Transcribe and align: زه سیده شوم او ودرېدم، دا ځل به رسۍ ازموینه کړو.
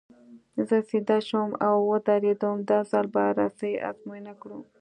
زه 0.67 0.77
سیده 0.89 1.17
شوم 1.27 1.51
او 1.67 1.75
ودرېدم، 1.91 2.57
دا 2.69 2.79
ځل 2.91 3.05
به 3.13 3.23
رسۍ 3.37 3.73
ازموینه 3.89 4.33
کړو. 4.41 4.59